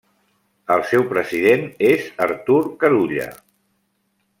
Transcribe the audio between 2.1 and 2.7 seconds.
Artur